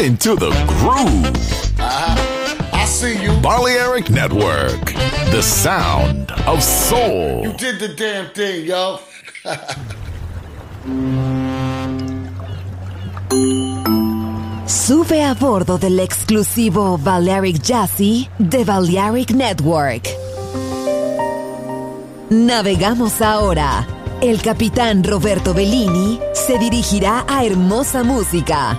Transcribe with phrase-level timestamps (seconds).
[0.00, 1.26] Get into the groove.
[1.78, 2.72] Uh-huh.
[2.72, 3.38] I see you.
[3.42, 4.94] Balearic Network,
[5.30, 7.44] the sound of soul.
[7.44, 8.98] You did the damn thing, yo.
[14.66, 20.08] Sube a bordo del exclusivo Balearic Jazzy de Balearic Network.
[22.30, 23.86] Navegamos ahora.
[24.22, 28.78] El capitán Roberto Bellini se dirigirá a hermosa música.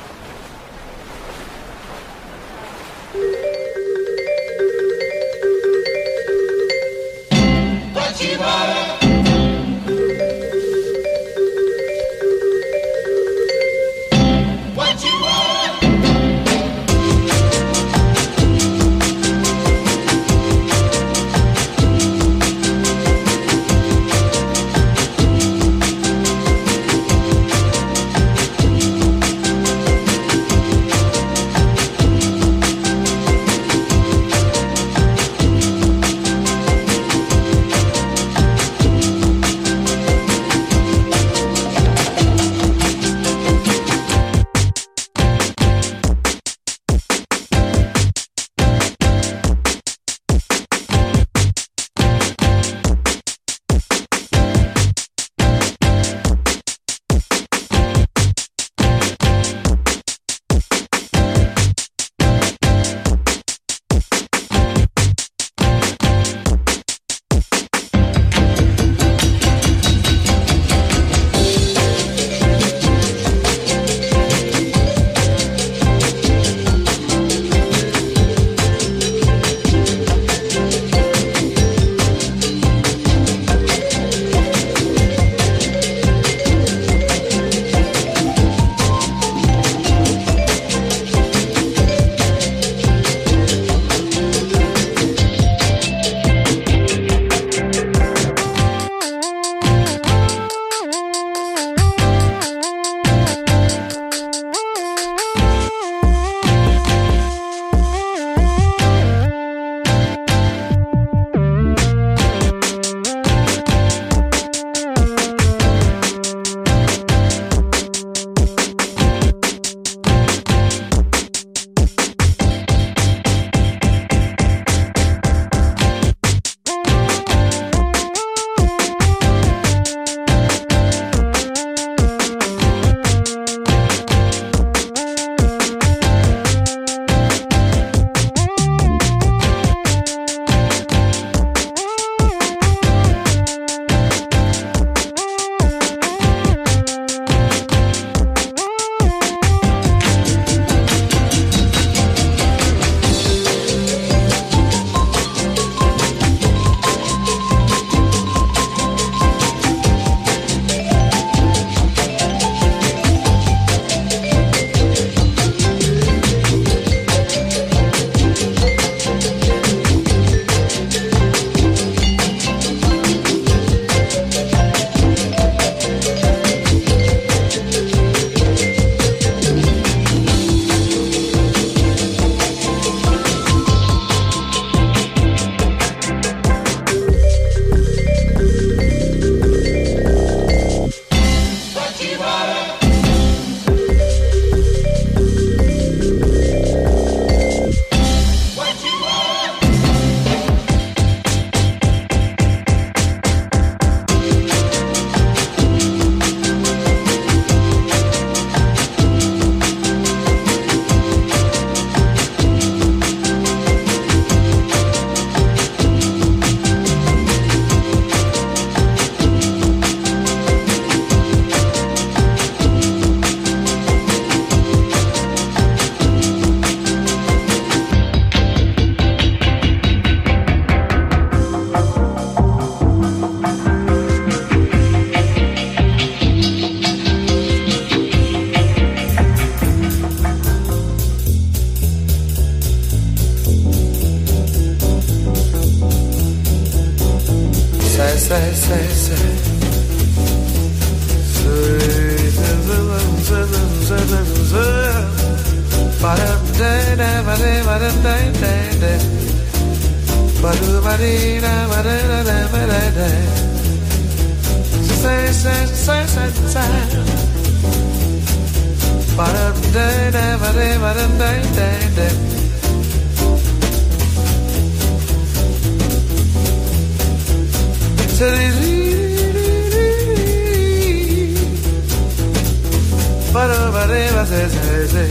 [283.33, 285.05] para bareba se se se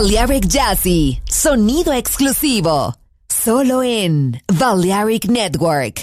[0.00, 2.94] Balearic Jazzy, sonido exclusivo,
[3.28, 6.00] solo en Balearic Network.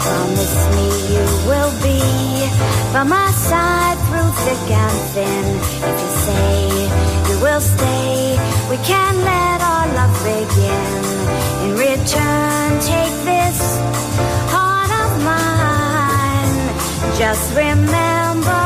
[0.00, 2.50] Promise me you will be
[2.92, 5.44] by my side through thick and thin.
[5.88, 8.38] If you say you will stay,
[8.68, 11.15] we can let our love begin.
[12.06, 13.78] In return, take this
[14.52, 17.18] heart of mine.
[17.18, 18.65] Just remember,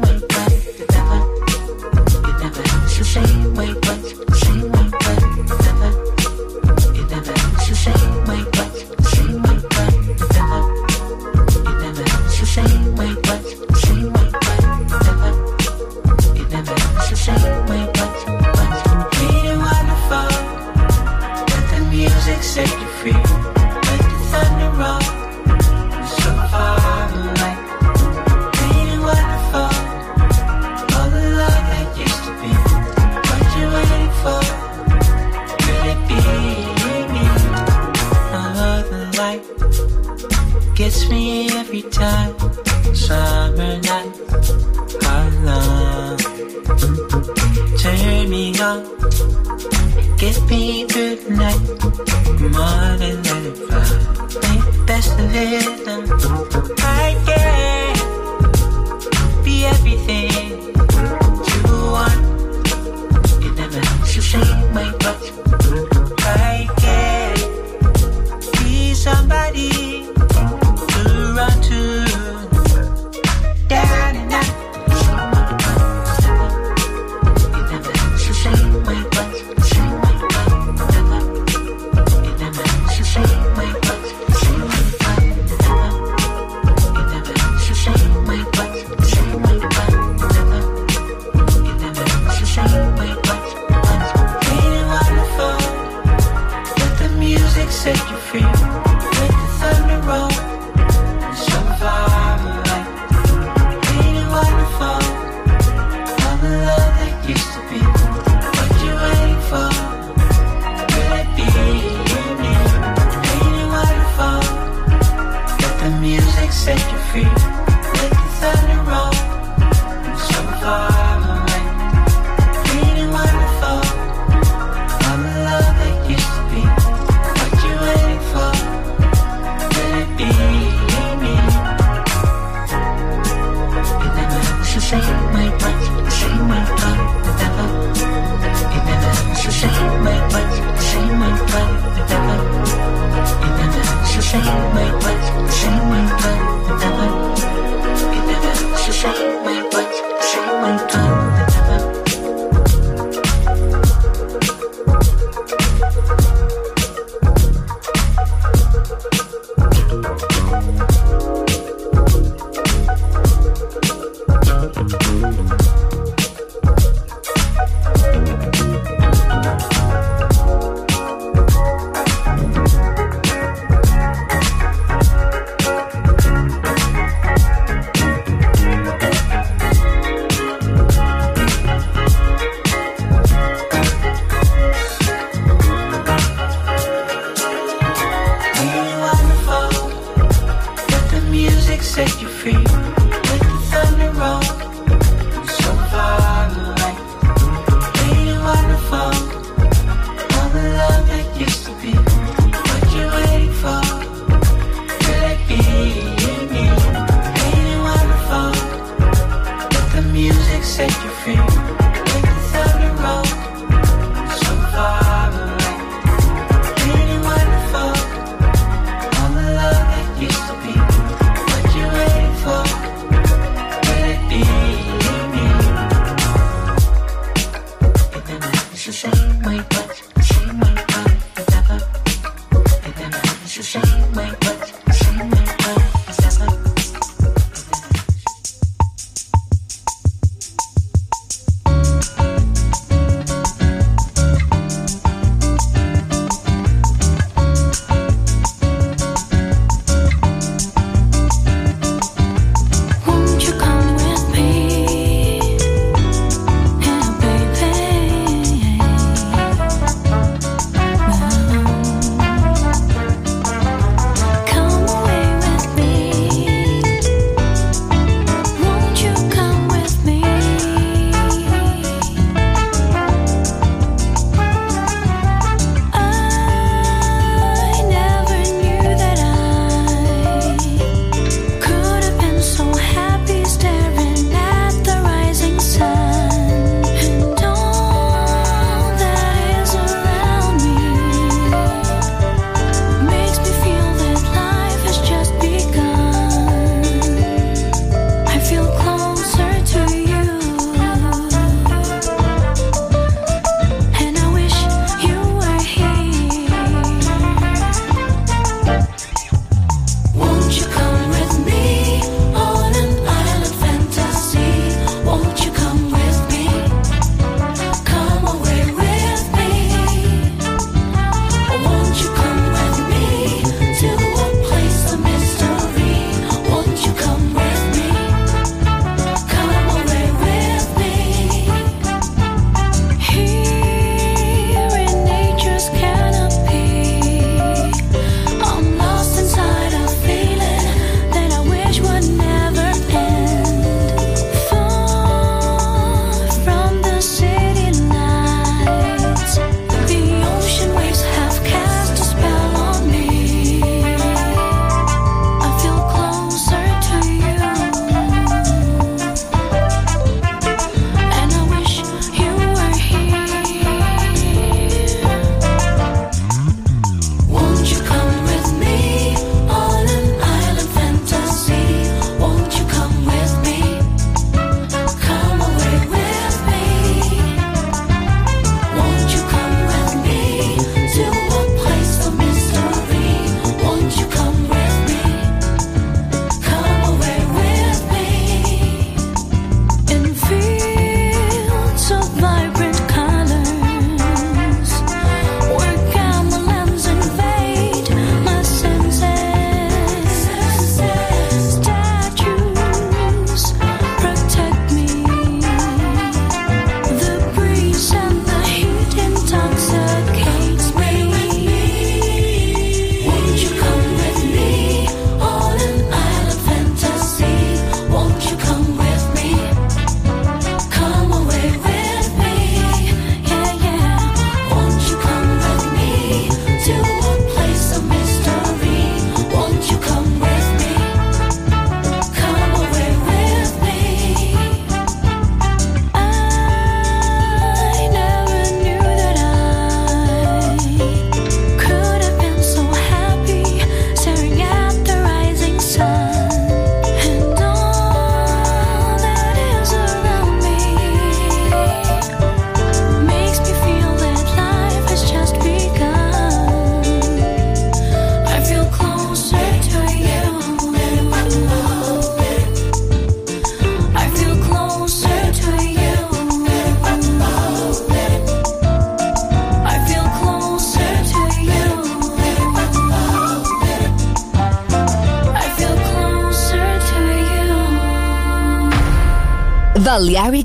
[210.71, 211.90] set you free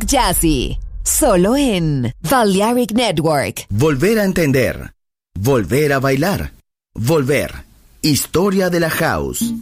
[0.06, 3.66] Jazzy, solo en Balearic Network.
[3.70, 4.92] Volver a entender,
[5.36, 6.52] volver a bailar,
[6.94, 7.66] volver.
[8.02, 9.52] Historia de la house.